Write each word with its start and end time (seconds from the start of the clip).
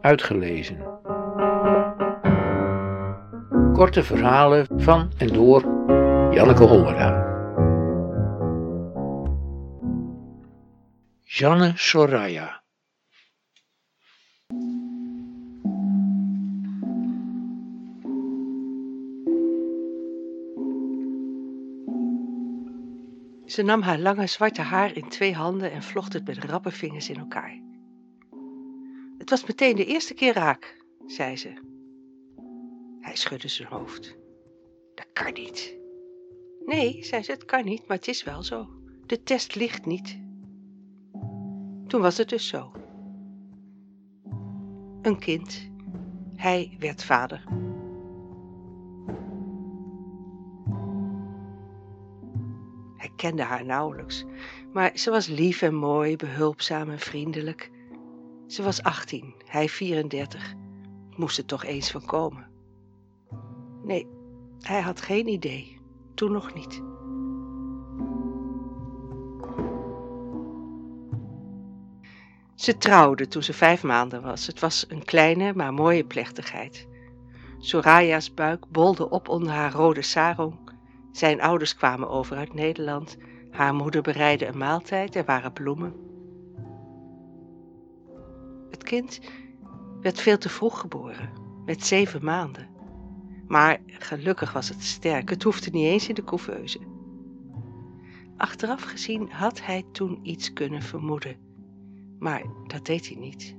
Uitgelezen. 0.00 0.78
Korte 3.72 4.02
verhalen 4.02 4.66
van 4.76 5.12
en 5.18 5.28
door 5.28 5.60
Janneke 6.34 6.64
Hollera. 6.64 7.28
Janne 11.22 11.72
Soraya. 11.74 12.62
Ze 23.46 23.62
nam 23.62 23.82
haar 23.82 23.98
lange 23.98 24.26
zwarte 24.26 24.62
haar 24.62 24.96
in 24.96 25.08
twee 25.08 25.34
handen 25.34 25.72
en 25.72 25.82
vlocht 25.82 26.12
het 26.12 26.26
met 26.26 26.44
rappe 26.44 26.70
vingers 26.70 27.10
in 27.10 27.16
elkaar. 27.18 27.69
Het 29.30 29.38
was 29.40 29.48
meteen 29.48 29.76
de 29.76 29.84
eerste 29.84 30.14
keer 30.14 30.34
raak, 30.34 30.84
zei 31.06 31.36
ze. 31.36 31.52
Hij 33.00 33.16
schudde 33.16 33.48
zijn 33.48 33.68
hoofd. 33.68 34.16
Dat 34.94 35.06
kan 35.12 35.32
niet. 35.32 35.76
Nee, 36.66 37.04
zei 37.04 37.22
ze, 37.22 37.32
het 37.32 37.44
kan 37.44 37.64
niet, 37.64 37.86
maar 37.86 37.96
het 37.96 38.08
is 38.08 38.22
wel 38.22 38.42
zo. 38.42 38.68
De 39.06 39.22
test 39.22 39.54
ligt 39.54 39.86
niet. 39.86 40.18
Toen 41.86 42.00
was 42.00 42.16
het 42.16 42.28
dus 42.28 42.48
zo. 42.48 42.72
Een 45.02 45.18
kind. 45.18 45.70
Hij 46.36 46.76
werd 46.78 47.04
vader. 47.04 47.44
Hij 52.96 53.10
kende 53.16 53.42
haar 53.42 53.64
nauwelijks, 53.64 54.24
maar 54.72 54.90
ze 54.94 55.10
was 55.10 55.26
lief 55.26 55.62
en 55.62 55.74
mooi, 55.74 56.16
behulpzaam 56.16 56.90
en 56.90 56.98
vriendelijk. 56.98 57.70
Ze 58.50 58.62
was 58.62 58.82
18, 58.82 59.34
hij 59.44 59.68
34. 59.68 60.54
Moest 61.16 61.38
er 61.38 61.44
toch 61.44 61.64
eens 61.64 61.90
van 61.90 62.04
komen. 62.04 62.46
Nee, 63.82 64.06
hij 64.60 64.80
had 64.80 65.00
geen 65.00 65.28
idee. 65.28 65.80
Toen 66.14 66.32
nog 66.32 66.54
niet. 66.54 66.82
Ze 72.54 72.76
trouwde 72.78 73.28
toen 73.28 73.42
ze 73.42 73.52
vijf 73.52 73.82
maanden 73.82 74.22
was. 74.22 74.46
Het 74.46 74.60
was 74.60 74.84
een 74.88 75.04
kleine, 75.04 75.52
maar 75.54 75.74
mooie 75.74 76.04
plechtigheid. 76.04 76.88
Soraya's 77.58 78.34
buik 78.34 78.64
bolde 78.68 79.10
op 79.10 79.28
onder 79.28 79.52
haar 79.52 79.72
rode 79.72 80.02
sarong. 80.02 80.58
Zijn 81.12 81.40
ouders 81.40 81.76
kwamen 81.76 82.08
over 82.08 82.36
uit 82.36 82.54
Nederland. 82.54 83.16
Haar 83.50 83.74
moeder 83.74 84.02
bereidde 84.02 84.46
een 84.46 84.58
maaltijd, 84.58 85.14
er 85.14 85.24
waren 85.24 85.52
bloemen. 85.52 86.09
Het 88.70 88.82
kind 88.82 89.20
werd 90.00 90.20
veel 90.20 90.38
te 90.38 90.48
vroeg 90.48 90.80
geboren, 90.80 91.30
met 91.64 91.86
zeven 91.86 92.24
maanden. 92.24 92.68
Maar 93.46 93.78
gelukkig 93.86 94.52
was 94.52 94.68
het 94.68 94.82
sterk, 94.82 95.30
het 95.30 95.42
hoefde 95.42 95.70
niet 95.70 95.86
eens 95.86 96.08
in 96.08 96.14
de 96.14 96.24
couveuse. 96.24 96.78
Achteraf 98.36 98.82
gezien 98.82 99.30
had 99.30 99.64
hij 99.64 99.84
toen 99.92 100.18
iets 100.22 100.52
kunnen 100.52 100.82
vermoeden, 100.82 101.36
maar 102.18 102.42
dat 102.66 102.86
deed 102.86 103.08
hij 103.08 103.16
niet. 103.16 103.56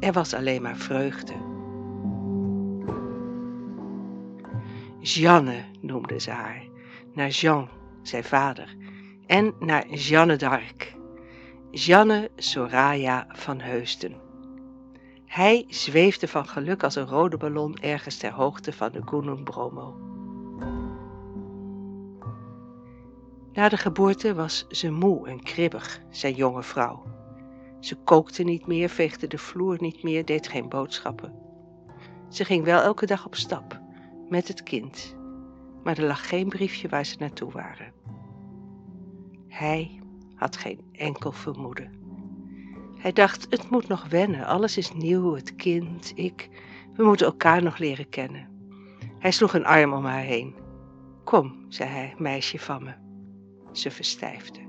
Er 0.00 0.12
was 0.12 0.34
alleen 0.34 0.62
maar 0.62 0.76
vreugde. 0.76 1.34
Jeanne 5.00 5.64
noemde 5.80 6.20
ze 6.20 6.30
haar, 6.30 6.62
naar 7.12 7.28
Jean, 7.28 7.68
zijn 8.02 8.24
vader, 8.24 8.76
en 9.26 9.54
naar 9.58 9.88
Jeanne 9.88 10.36
d'Arc, 10.36 10.94
Jeanne 11.70 12.30
Soraya 12.36 13.26
van 13.28 13.60
Heusden. 13.60 14.23
Hij 15.34 15.64
zweefde 15.68 16.28
van 16.28 16.46
geluk 16.46 16.82
als 16.82 16.94
een 16.94 17.06
rode 17.06 17.36
ballon 17.36 17.76
ergens 17.76 18.16
ter 18.16 18.32
hoogte 18.32 18.72
van 18.72 18.92
de 18.92 19.02
Gunung 19.04 19.44
Bromo. 19.44 19.96
Na 23.52 23.68
de 23.68 23.76
geboorte 23.76 24.34
was 24.34 24.66
ze 24.68 24.90
moe 24.90 25.28
en 25.28 25.42
kribbig, 25.42 26.00
zijn 26.10 26.34
jonge 26.34 26.62
vrouw. 26.62 27.02
Ze 27.80 27.94
kookte 27.94 28.42
niet 28.42 28.66
meer, 28.66 28.88
veegde 28.88 29.26
de 29.26 29.38
vloer 29.38 29.76
niet 29.80 30.02
meer, 30.02 30.24
deed 30.24 30.48
geen 30.48 30.68
boodschappen. 30.68 31.34
Ze 32.28 32.44
ging 32.44 32.64
wel 32.64 32.80
elke 32.80 33.06
dag 33.06 33.26
op 33.26 33.34
stap, 33.34 33.80
met 34.28 34.48
het 34.48 34.62
kind, 34.62 35.16
maar 35.82 35.98
er 35.98 36.06
lag 36.06 36.28
geen 36.28 36.48
briefje 36.48 36.88
waar 36.88 37.04
ze 37.04 37.16
naartoe 37.18 37.52
waren. 37.52 37.92
Hij 39.48 40.00
had 40.34 40.56
geen 40.56 40.80
enkel 40.92 41.32
vermoeden. 41.32 42.03
Hij 43.04 43.12
dacht, 43.12 43.46
het 43.50 43.70
moet 43.70 43.88
nog 43.88 44.08
wennen, 44.08 44.46
alles 44.46 44.76
is 44.76 44.92
nieuw, 44.92 45.34
het 45.34 45.54
kind, 45.54 46.12
ik, 46.14 46.48
we 46.94 47.04
moeten 47.04 47.26
elkaar 47.26 47.62
nog 47.62 47.78
leren 47.78 48.08
kennen. 48.08 48.48
Hij 49.18 49.30
sloeg 49.30 49.54
een 49.54 49.64
arm 49.64 49.92
om 49.92 50.04
haar 50.04 50.22
heen. 50.22 50.54
Kom, 51.24 51.64
zei 51.68 51.90
hij, 51.90 52.14
meisje 52.18 52.58
van 52.58 52.82
me. 52.84 52.94
Ze 53.72 53.90
verstijfde. 53.90 54.60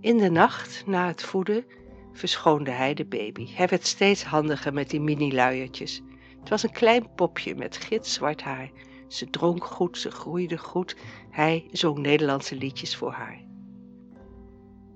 In 0.00 0.18
de 0.18 0.30
nacht, 0.30 0.86
na 0.86 1.06
het 1.06 1.22
voeden, 1.22 1.64
verschoonde 2.12 2.70
hij 2.70 2.94
de 2.94 3.06
baby. 3.06 3.54
Hij 3.54 3.68
werd 3.68 3.86
steeds 3.86 4.24
handiger 4.24 4.72
met 4.72 4.90
die 4.90 5.00
mini-luiertjes. 5.00 6.02
Het 6.40 6.48
was 6.48 6.62
een 6.62 6.72
klein 6.72 7.14
popje 7.14 7.54
met 7.54 7.76
gitzwart 7.76 8.42
haar. 8.42 8.70
Ze 9.08 9.30
dronk 9.30 9.64
goed, 9.64 9.98
ze 9.98 10.10
groeide 10.10 10.58
goed. 10.58 10.96
Hij 11.30 11.68
zong 11.70 11.98
Nederlandse 11.98 12.56
liedjes 12.56 12.96
voor 12.96 13.12
haar. 13.12 13.44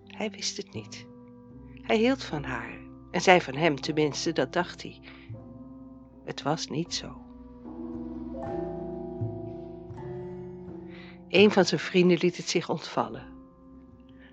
Hij 0.07 0.31
wist 0.31 0.57
het 0.57 0.73
niet. 0.73 1.07
Hij 1.89 1.97
hield 1.97 2.25
van 2.25 2.45
haar 2.45 2.79
en 3.11 3.21
zij 3.21 3.41
van 3.41 3.55
hem, 3.55 3.81
tenminste, 3.81 4.33
dat 4.33 4.53
dacht 4.53 4.83
hij. 4.83 5.01
Het 6.25 6.43
was 6.43 6.67
niet 6.67 6.95
zo. 6.95 7.21
Een 11.29 11.51
van 11.51 11.65
zijn 11.65 11.81
vrienden 11.81 12.19
liet 12.19 12.37
het 12.37 12.49
zich 12.49 12.69
ontvallen. 12.69 13.27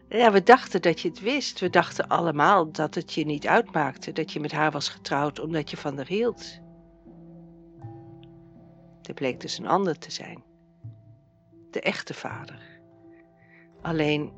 Ja, 0.09 0.31
we 0.31 0.43
dachten 0.43 0.81
dat 0.81 0.99
je 1.01 1.09
het 1.09 1.19
wist. 1.19 1.59
We 1.59 1.69
dachten 1.69 2.07
allemaal 2.07 2.71
dat 2.71 2.95
het 2.95 3.13
je 3.13 3.25
niet 3.25 3.47
uitmaakte 3.47 4.11
dat 4.11 4.31
je 4.31 4.39
met 4.39 4.51
haar 4.51 4.71
was 4.71 4.89
getrouwd 4.89 5.39
omdat 5.39 5.69
je 5.69 5.77
van 5.77 5.95
haar 5.95 6.07
hield. 6.07 6.59
Er 9.01 9.13
bleek 9.13 9.39
dus 9.39 9.57
een 9.57 9.67
ander 9.67 9.97
te 9.97 10.11
zijn. 10.11 10.43
De 11.71 11.81
echte 11.81 12.13
vader. 12.13 12.81
Alleen, 13.81 14.31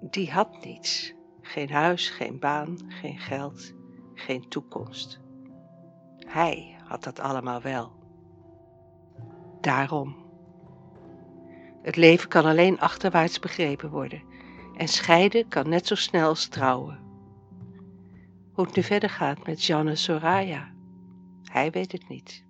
die 0.00 0.30
had 0.30 0.64
niets. 0.64 1.15
Geen 1.46 1.70
huis, 1.70 2.10
geen 2.10 2.38
baan, 2.38 2.78
geen 2.88 3.18
geld, 3.18 3.74
geen 4.14 4.48
toekomst. 4.48 5.20
Hij 6.26 6.76
had 6.84 7.04
dat 7.04 7.20
allemaal 7.20 7.62
wel. 7.62 7.92
Daarom. 9.60 10.16
Het 11.82 11.96
leven 11.96 12.28
kan 12.28 12.44
alleen 12.44 12.80
achterwaarts 12.80 13.38
begrepen 13.38 13.90
worden 13.90 14.22
en 14.76 14.88
scheiden 14.88 15.48
kan 15.48 15.68
net 15.68 15.86
zo 15.86 15.94
snel 15.94 16.28
als 16.28 16.46
trouwen. 16.48 16.98
Hoe 18.52 18.64
het 18.64 18.76
nu 18.76 18.82
verder 18.82 19.10
gaat 19.10 19.46
met 19.46 19.64
Janne 19.64 19.96
Soraya, 19.96 20.72
hij 21.42 21.70
weet 21.70 21.92
het 21.92 22.08
niet. 22.08 22.44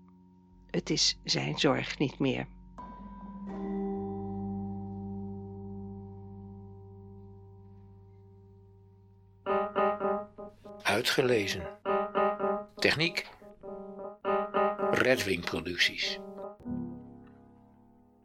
Het 0.71 0.91
is 0.91 1.19
zijn 1.25 1.59
zorg 1.59 1.99
niet 1.99 2.19
meer. 2.19 2.47
Uitgelezen. 10.97 11.63
Techniek. 12.77 13.27
Redwing 14.91 15.45
Producties. 15.45 16.19